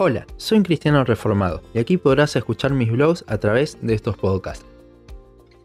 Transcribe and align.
Hola, 0.00 0.28
soy 0.36 0.58
un 0.58 0.64
cristiano 0.64 1.02
reformado 1.02 1.60
y 1.74 1.80
aquí 1.80 1.96
podrás 1.96 2.36
escuchar 2.36 2.72
mis 2.72 2.88
blogs 2.88 3.24
a 3.26 3.38
través 3.38 3.78
de 3.82 3.94
estos 3.94 4.16
podcasts. 4.16 4.64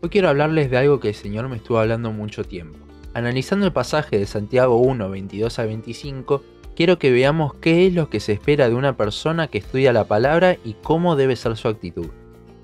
Hoy 0.02 0.10
quiero 0.10 0.28
hablarles 0.28 0.72
de 0.72 0.78
algo 0.78 1.00
que 1.00 1.10
el 1.10 1.14
Señor 1.14 1.48
me 1.50 1.58
estuvo 1.58 1.78
hablando 1.78 2.12
mucho 2.12 2.44
tiempo. 2.44 2.80
Analizando 3.14 3.68
el 3.68 3.74
pasaje 3.74 4.18
de 4.18 4.26
Santiago 4.26 4.78
1, 4.78 5.08
22 5.08 5.60
a 5.60 5.66
25, 5.66 6.42
quiero 6.76 6.98
que 6.98 7.12
veamos 7.12 7.54
qué 7.54 7.86
es 7.86 7.94
lo 7.94 8.10
que 8.10 8.20
se 8.20 8.32
espera 8.32 8.70
de 8.70 8.74
una 8.74 8.98
persona 8.98 9.50
que 9.50 9.60
estudia 9.60 9.94
la 9.94 10.06
palabra 10.06 10.58
y 10.66 10.74
cómo 10.82 11.16
debe 11.16 11.36
ser 11.36 11.56
su 11.56 11.68
actitud. 11.68 12.08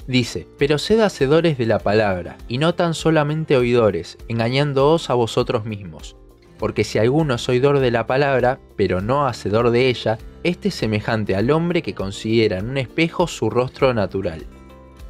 Dice, 0.08 0.48
pero 0.58 0.80
sed 0.80 1.02
hacedores 1.02 1.60
de 1.60 1.68
la 1.68 1.78
palabra, 1.78 2.40
y 2.48 2.58
no 2.58 2.74
tan 2.74 2.96
solamente 2.96 3.56
oidores, 3.56 4.18
engañándoos 4.28 5.12
a 5.12 5.14
vosotros 5.14 5.66
mismos. 5.66 6.16
Porque 6.58 6.84
si 6.84 6.98
alguno 6.98 7.36
es 7.36 7.48
oidor 7.48 7.78
de 7.78 7.92
la 7.92 8.08
palabra, 8.08 8.60
pero 8.76 9.02
no 9.02 9.28
hacedor 9.28 9.70
de 9.70 9.88
ella, 9.88 10.18
este 10.44 10.70
es 10.70 10.76
semejante 10.76 11.36
al 11.36 11.52
hombre 11.52 11.82
que 11.82 11.94
considera 11.94 12.60
en 12.60 12.70
un 12.70 12.78
espejo 12.78 13.28
su 13.28 13.50
rostro 13.50 13.94
natural. 13.94 14.46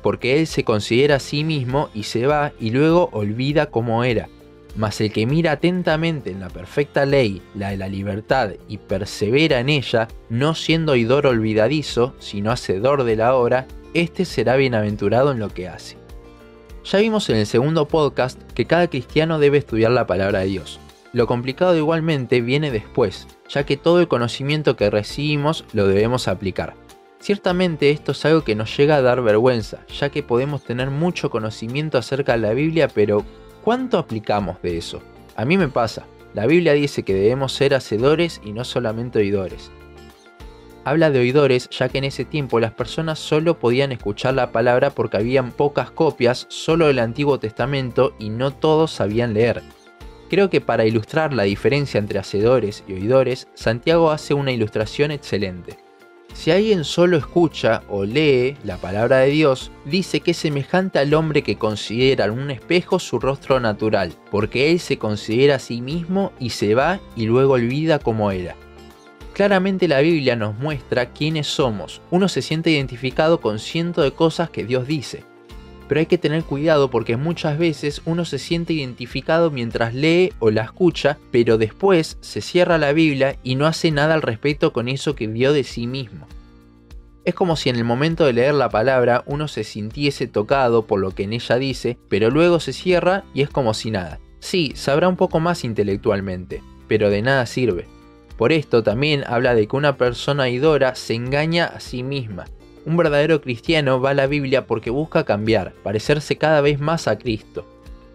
Porque 0.02 0.40
él 0.40 0.48
se 0.48 0.64
considera 0.64 1.16
a 1.16 1.20
sí 1.20 1.44
mismo 1.44 1.90
y 1.94 2.04
se 2.04 2.26
va 2.26 2.54
y 2.60 2.72
luego 2.72 3.10
olvida 3.12 3.68
cómo 3.68 4.04
era. 4.04 4.30
Mas 4.76 5.02
el 5.02 5.12
que 5.12 5.26
mira 5.26 5.54
atentamente 5.54 6.32
en 6.32 6.40
la 6.40 6.50
perfecta 6.50 7.06
ley, 7.06 7.42
la 7.56 7.72
de 7.72 7.78
la 7.78 7.88
libertad, 7.88 8.52
y 8.68 8.78
persevera 8.78 9.60
en 9.60 9.70
ella, 9.70 10.08
no 10.30 10.56
siendo 10.56 10.94
oidor 10.94 11.26
olvidadizo, 11.28 12.16
sino 12.20 12.52
hacedor 12.52 13.04
de 13.04 13.16
la 13.16 13.36
obra, 13.36 13.68
este 13.94 14.26
será 14.26 14.56
bienaventurado 14.56 15.32
en 15.32 15.40
lo 15.40 15.50
que 15.50 15.68
hace. 15.68 15.98
Ya 16.86 17.00
vimos 17.00 17.30
en 17.30 17.38
el 17.38 17.46
segundo 17.46 17.88
podcast 17.88 18.42
que 18.54 18.66
cada 18.66 18.88
cristiano 18.88 19.40
debe 19.40 19.58
estudiar 19.58 19.92
la 19.92 20.08
palabra 20.08 20.40
de 20.40 20.48
Dios. 20.48 20.80
Lo 21.14 21.28
complicado 21.28 21.76
igualmente 21.76 22.42
viene 22.42 22.72
después, 22.72 23.28
ya 23.48 23.66
que 23.66 23.78
todo 23.78 24.00
el 24.00 24.08
conocimiento 24.08 24.76
que 24.76 24.90
recibimos 24.90 25.66
lo 25.74 25.88
debemos 25.88 26.28
aplicar. 26.28 26.76
Ciertamente 27.20 27.92
esto 27.92 28.14
es 28.14 28.26
algo 28.26 28.44
que 28.44 28.56
nos 28.56 28.76
llega 28.78 28.96
a 28.96 29.02
dar 29.02 29.22
vergüenza, 29.22 29.86
ya 29.88 30.10
que 30.10 30.24
podemos 30.24 30.64
tener 30.64 30.90
mucho 30.90 31.30
conocimiento 31.30 31.98
acerca 31.98 32.34
de 32.34 32.40
la 32.40 32.54
Biblia, 32.54 32.88
pero 32.88 33.26
¿cuánto 33.64 33.98
aplicamos 33.98 34.62
de 34.62 34.78
eso? 34.78 35.02
A 35.36 35.46
mí 35.46 35.58
me 35.58 35.68
pasa, 35.68 36.06
la 36.34 36.46
Biblia 36.46 36.74
dice 36.74 37.04
que 37.04 37.14
debemos 37.14 37.54
ser 37.54 37.74
hacedores 37.74 38.40
y 38.44 38.54
no 38.54 38.64
solamente 38.64 39.20
oidores 39.20 39.72
habla 40.90 41.12
de 41.12 41.20
oidores 41.20 41.70
ya 41.70 41.88
que 41.90 42.00
en 42.00 42.06
ese 42.06 42.26
tiempo 42.26 42.60
las 42.60 42.72
personas 42.72 43.20
solo 43.20 43.60
podían 43.60 43.92
escuchar 43.92 44.34
la 44.34 44.52
palabra 44.52 44.90
porque 44.90 45.18
habían 45.18 45.52
pocas 45.52 45.92
copias 45.92 46.48
solo 46.50 46.88
del 46.88 46.98
Antiguo 46.98 47.40
Testamento 47.40 48.16
y 48.18 48.30
no 48.30 48.52
todos 48.52 48.92
sabían 48.92 49.36
leer. 49.36 49.62
Creo 50.30 50.50
que 50.50 50.62
para 50.62 50.86
ilustrar 50.86 51.34
la 51.34 51.44
diferencia 51.44 51.98
entre 51.98 52.20
hacedores 52.20 52.84
y 52.88 52.94
oidores, 52.94 53.48
Santiago 53.56 54.12
hace 54.12 54.34
una 54.34 54.52
ilustración 54.52 55.12
excelente. 55.12 55.78
Si 56.34 56.52
alguien 56.52 56.84
solo 56.84 57.18
escucha 57.18 57.82
o 57.90 58.06
lee 58.06 58.56
la 58.64 58.78
palabra 58.78 59.18
de 59.18 59.32
Dios, 59.32 59.72
dice 59.86 60.20
que 60.22 60.32
es 60.32 60.38
semejante 60.38 61.00
al 61.00 61.14
hombre 61.16 61.42
que 61.42 61.58
considera 61.58 62.26
en 62.26 62.32
un 62.32 62.52
espejo 62.52 63.00
su 63.00 63.20
rostro 63.20 63.60
natural, 63.60 64.14
porque 64.30 64.72
él 64.72 64.80
se 64.80 64.98
considera 64.98 65.56
a 65.56 65.60
sí 65.60 65.82
mismo 65.82 66.32
y 66.40 66.52
se 66.52 66.76
va 66.76 67.00
y 67.16 67.26
luego 67.26 67.54
olvida 67.54 67.98
cómo 67.98 68.30
era. 68.32 68.56
Claramente 69.34 69.88
la 69.88 70.02
Biblia 70.02 70.36
nos 70.36 70.58
muestra 70.60 71.12
quiénes 71.12 71.48
somos. 71.48 72.02
Uno 72.12 72.28
se 72.28 72.42
siente 72.42 72.70
identificado 72.70 73.42
con 73.42 73.58
cientos 73.58 74.04
de 74.04 74.12
cosas 74.12 74.50
que 74.50 74.66
Dios 74.66 74.86
dice. 74.86 75.24
Pero 75.90 76.00
hay 76.00 76.06
que 76.06 76.20
tener 76.20 76.44
cuidado 76.44 76.92
porque 76.92 77.18
muchas 77.18 77.58
veces 77.58 78.04
uno 78.06 78.24
se 78.24 78.38
siente 78.38 78.74
identificado 78.74 79.50
mientras 79.50 79.96
lee 79.96 80.32
o 80.38 80.52
la 80.52 80.62
escucha, 80.62 81.18
pero 81.32 81.58
después 81.58 82.20
se 82.22 82.42
cierra 82.42 82.78
la 82.78 82.94
Biblia 82.94 83.38
y 83.44 83.56
no 83.56 83.66
hace 83.66 83.90
nada 83.90 84.14
al 84.14 84.22
respecto 84.22 84.72
con 84.72 84.88
eso 84.88 85.16
que 85.16 85.26
vio 85.26 85.52
de 85.52 85.64
sí 85.64 85.88
mismo. 85.88 86.28
Es 87.26 87.34
como 87.34 87.56
si 87.56 87.70
en 87.70 87.76
el 87.76 87.86
momento 87.86 88.26
de 88.26 88.34
leer 88.34 88.54
la 88.54 88.70
palabra 88.70 89.24
uno 89.26 89.48
se 89.48 89.64
sintiese 89.64 90.28
tocado 90.28 90.86
por 90.86 91.00
lo 91.00 91.12
que 91.12 91.24
en 91.24 91.34
ella 91.34 91.56
dice, 91.58 91.98
pero 92.08 92.30
luego 92.30 92.60
se 92.60 92.72
cierra 92.72 93.24
y 93.34 93.42
es 93.42 93.50
como 93.50 93.74
si 93.74 93.90
nada. 93.90 94.20
Sí, 94.40 94.74
sabrá 94.76 95.08
un 95.08 95.18
poco 95.18 95.40
más 95.40 95.64
intelectualmente, 95.64 96.62
pero 96.88 97.10
de 97.10 97.24
nada 97.24 97.48
sirve. 97.48 97.88
Por 98.38 98.52
esto 98.52 98.84
también 98.84 99.24
habla 99.26 99.56
de 99.56 99.68
que 99.68 99.76
una 99.76 99.98
persona 99.98 100.50
idora 100.50 100.94
se 100.94 101.16
engaña 101.16 101.66
a 101.66 101.80
sí 101.80 102.04
misma. 102.04 102.46
Un 102.90 102.98
verdadero 102.98 103.40
cristiano 103.40 104.02
va 104.02 104.10
a 104.10 104.14
la 104.16 104.26
Biblia 104.26 104.66
porque 104.66 104.90
busca 104.90 105.24
cambiar, 105.24 105.74
parecerse 105.84 106.40
cada 106.40 106.60
vez 106.62 106.80
más 106.80 107.08
a 107.08 107.20
Cristo. 107.20 107.64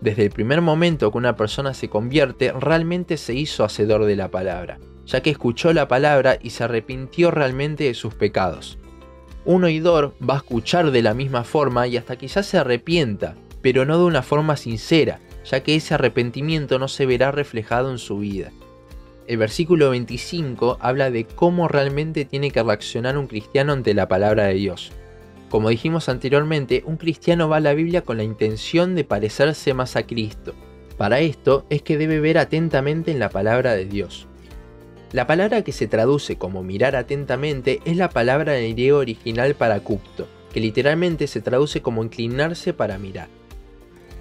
Desde 0.01 0.25
el 0.25 0.31
primer 0.31 0.63
momento 0.63 1.13
que 1.13 1.19
una 1.19 1.37
persona 1.37 1.75
se 1.75 1.89
convierte, 1.89 2.51
realmente 2.51 3.17
se 3.17 3.35
hizo 3.35 3.63
hacedor 3.63 4.05
de 4.05 4.17
la 4.17 4.33
palabra, 4.33 4.81
ya 5.07 5.21
que 5.23 5.31
escuchó 5.31 5.73
la 5.73 5.87
palabra 5.87 6.39
y 6.43 6.51
se 6.51 6.65
arrepintió 6.65 7.31
realmente 7.31 7.85
de 7.85 7.95
sus 7.95 8.15
pecados. 8.15 8.77
Un 9.45 9.63
oidor 9.63 10.17
va 10.29 10.35
a 10.35 10.39
escuchar 10.39 10.91
de 10.91 11.03
la 11.03 11.15
misma 11.15 11.45
forma 11.45 11.87
y 11.87 11.97
hasta 11.97 12.17
quizás 12.17 12.45
se 12.47 12.59
arrepienta, 12.59 13.37
pero 13.63 13.85
no 13.85 13.97
de 13.97 14.07
una 14.07 14.23
forma 14.23 14.57
sincera, 14.57 15.21
ya 15.45 15.63
que 15.63 15.77
ese 15.77 15.95
arrepentimiento 15.95 16.81
no 16.81 16.89
se 16.89 17.07
verá 17.07 17.31
reflejado 17.31 17.93
en 17.93 17.99
su 17.99 18.19
vida. 18.19 18.51
El 19.27 19.39
versículo 19.39 19.91
25 19.91 20.77
habla 20.81 21.11
de 21.11 21.25
cómo 21.25 21.67
realmente 21.67 22.27
tiene 22.27 22.51
que 22.51 22.63
reaccionar 22.63 23.17
un 23.17 23.27
cristiano 23.27 23.73
ante 23.73 23.95
la 23.95 24.07
palabra 24.07 24.45
de 24.45 24.55
Dios. 24.55 24.93
Como 25.49 25.71
dijimos 25.71 26.11
anteriormente, 26.11 26.83
un 26.85 26.99
cristiano 26.99 27.49
va 27.49 27.57
a 27.57 27.61
la 27.61 27.73
Biblia 27.73 28.03
con 28.03 28.19
la 28.19 28.23
intención 28.23 28.95
de 28.95 29.05
parecerse 29.05 29.73
más 29.73 29.97
a 29.97 30.07
Cristo. 30.07 30.55
Para 30.99 31.21
esto 31.21 31.65
es 31.71 31.81
que 31.81 31.97
debe 31.97 32.21
ver 32.21 32.37
atentamente 32.37 33.13
en 33.13 33.19
la 33.19 33.31
palabra 33.31 33.75
de 33.75 33.87
Dios. 33.87 34.27
La 35.13 35.27
palabra 35.27 35.63
que 35.63 35.73
se 35.73 35.87
traduce 35.87 36.37
como 36.37 36.63
mirar 36.63 36.95
atentamente 36.95 37.81
es 37.87 37.97
la 37.97 38.11
palabra 38.11 38.59
en 38.59 38.65
el 38.65 38.73
griego 38.75 38.99
original 38.99 39.55
para 39.55 39.81
cupto, 39.81 40.29
que 40.53 40.61
literalmente 40.61 41.29
se 41.29 41.41
traduce 41.41 41.81
como 41.81 42.05
inclinarse 42.05 42.75
para 42.75 42.99
mirar. 42.99 43.29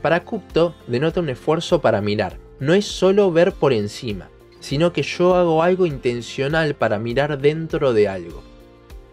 Para 0.01 0.23
cupto 0.23 0.75
denota 0.87 1.19
un 1.19 1.29
esfuerzo 1.29 1.81
para 1.81 1.99
mirar, 1.99 2.37
no 2.59 2.73
es 2.73 2.85
solo 2.85 3.31
ver 3.31 3.53
por 3.53 3.73
encima, 3.73 4.29
sino 4.63 4.93
que 4.93 5.03
yo 5.03 5.35
hago 5.35 5.61
algo 5.61 5.85
intencional 5.85 6.73
para 6.73 6.97
mirar 6.97 7.37
dentro 7.37 7.91
de 7.91 8.07
algo. 8.07 8.41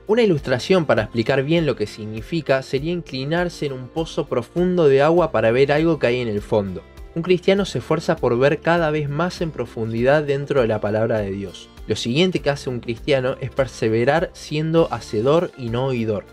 Una 0.07 0.23
ilustración 0.23 0.87
para 0.87 1.03
explicar 1.03 1.43
bien 1.43 1.67
lo 1.67 1.75
que 1.75 1.89
significa 1.89 2.63
sería 2.63 2.93
inclinarse 2.93 3.67
en 3.67 3.73
un 3.73 3.89
pozo 3.89 4.29
profundo 4.29 4.87
de 4.87 5.03
agua 5.03 5.33
para 5.33 5.51
ver 5.51 5.73
algo 5.73 5.99
que 5.99 6.07
hay 6.07 6.21
en 6.21 6.29
el 6.29 6.41
fondo. 6.41 6.83
Un 7.17 7.23
cristiano 7.23 7.65
se 7.65 7.79
esfuerza 7.79 8.15
por 8.15 8.39
ver 8.39 8.61
cada 8.61 8.93
vez 8.93 9.09
más 9.09 9.41
en 9.41 9.51
profundidad 9.51 10.23
dentro 10.23 10.61
de 10.61 10.69
la 10.69 10.81
palabra 10.81 11.19
de 11.19 11.33
Dios. 11.33 11.69
Lo 11.89 11.97
siguiente 11.97 12.39
que 12.39 12.51
hace 12.51 12.71
un 12.71 12.79
cristiano 12.79 13.35
es 13.41 13.51
perseverar 13.51 14.31
siendo 14.33 14.87
hacedor 14.93 15.51
y 15.59 15.71
no 15.71 15.87
oidor. 15.87 16.27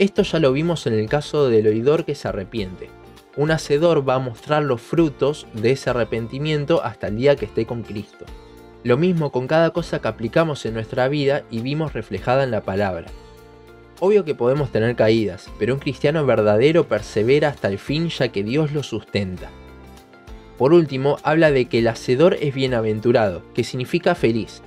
Esto 0.00 0.22
ya 0.22 0.40
lo 0.40 0.52
vimos 0.52 0.88
en 0.88 0.94
el 0.94 1.08
caso 1.08 1.48
del 1.48 1.68
oidor 1.68 2.04
que 2.04 2.16
se 2.16 2.26
arrepiente. 2.26 2.90
Un 3.36 3.52
hacedor 3.52 4.08
va 4.08 4.16
a 4.16 4.18
mostrar 4.18 4.64
los 4.64 4.80
frutos 4.80 5.46
de 5.54 5.70
ese 5.70 5.90
arrepentimiento 5.90 6.82
hasta 6.82 7.06
el 7.06 7.16
día 7.16 7.36
que 7.36 7.44
esté 7.44 7.64
con 7.64 7.84
Cristo. 7.84 8.26
Lo 8.82 8.96
mismo 8.96 9.30
con 9.30 9.46
cada 9.46 9.70
cosa 9.70 10.00
que 10.00 10.08
aplicamos 10.08 10.64
en 10.64 10.74
nuestra 10.74 11.08
vida 11.08 11.42
y 11.50 11.60
vimos 11.60 11.92
reflejada 11.92 12.44
en 12.44 12.50
la 12.50 12.62
palabra. 12.62 13.08
Obvio 13.98 14.24
que 14.24 14.34
podemos 14.34 14.72
tener 14.72 14.96
caídas, 14.96 15.50
pero 15.58 15.74
un 15.74 15.80
cristiano 15.80 16.24
verdadero 16.24 16.88
persevera 16.88 17.48
hasta 17.48 17.68
el 17.68 17.78
fin 17.78 18.08
ya 18.08 18.28
que 18.28 18.42
Dios 18.42 18.72
lo 18.72 18.82
sustenta. 18.82 19.50
Por 20.56 20.72
último, 20.72 21.18
habla 21.22 21.50
de 21.50 21.66
que 21.66 21.80
el 21.80 21.88
hacedor 21.88 22.38
es 22.40 22.54
bienaventurado, 22.54 23.42
que 23.54 23.64
significa 23.64 24.14
feliz. 24.14 24.62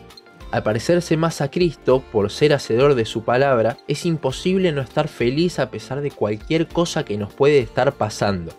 Al 0.51 0.61
parecerse 0.61 1.17
más 1.17 1.41
a 1.41 1.49
Cristo 1.49 2.03
por 2.11 2.29
ser 2.29 2.53
hacedor 2.53 2.93
de 2.93 3.05
su 3.05 3.23
palabra, 3.23 3.77
es 3.87 4.05
imposible 4.05 4.71
no 4.71 4.81
estar 4.81 5.07
feliz 5.07 5.57
a 5.57 5.71
pesar 5.71 6.01
de 6.01 6.11
cualquier 6.11 6.67
cosa 6.67 7.03
que 7.03 7.17
nos 7.17 7.33
puede 7.33 7.57
estar 7.57 7.93
pasando. 7.93 8.53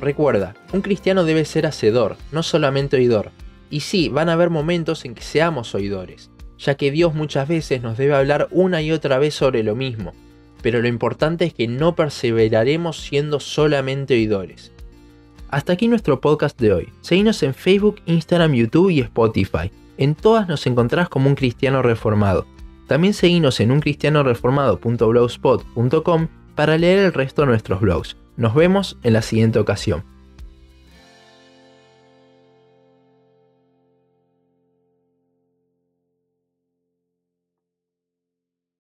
Recuerda, 0.00 0.54
un 0.72 0.80
cristiano 0.80 1.22
debe 1.22 1.44
ser 1.44 1.64
hacedor, 1.64 2.16
no 2.32 2.42
solamente 2.42 2.96
oidor, 2.96 3.30
y 3.72 3.80
sí, 3.80 4.08
van 4.10 4.28
a 4.28 4.34
haber 4.34 4.50
momentos 4.50 5.04
en 5.06 5.14
que 5.14 5.22
seamos 5.22 5.74
oidores, 5.74 6.30
ya 6.58 6.76
que 6.76 6.90
Dios 6.90 7.14
muchas 7.14 7.48
veces 7.48 7.80
nos 7.82 7.96
debe 7.96 8.14
hablar 8.14 8.48
una 8.50 8.82
y 8.82 8.92
otra 8.92 9.18
vez 9.18 9.32
sobre 9.34 9.62
lo 9.62 9.74
mismo, 9.74 10.12
pero 10.62 10.82
lo 10.82 10.88
importante 10.88 11.46
es 11.46 11.54
que 11.54 11.68
no 11.68 11.96
perseveraremos 11.96 13.00
siendo 13.00 13.40
solamente 13.40 14.12
oidores. 14.12 14.72
Hasta 15.48 15.72
aquí 15.72 15.88
nuestro 15.88 16.20
podcast 16.20 16.60
de 16.60 16.74
hoy. 16.74 16.90
Seguinos 17.00 17.42
en 17.42 17.54
Facebook, 17.54 18.02
Instagram, 18.04 18.52
YouTube 18.52 18.90
y 18.90 19.00
Spotify. 19.00 19.72
En 19.96 20.14
todas 20.14 20.46
nos 20.48 20.66
encontrás 20.66 21.08
como 21.08 21.28
un 21.28 21.34
cristiano 21.34 21.80
reformado. 21.80 22.44
También 22.88 23.14
seguinos 23.14 23.58
en 23.60 23.72
uncristianoreformado.blogspot.com 23.72 26.28
para 26.54 26.76
leer 26.76 26.98
el 26.98 27.14
resto 27.14 27.40
de 27.42 27.46
nuestros 27.46 27.80
blogs. 27.80 28.18
Nos 28.36 28.54
vemos 28.54 28.98
en 29.02 29.14
la 29.14 29.22
siguiente 29.22 29.58
ocasión. 29.58 30.11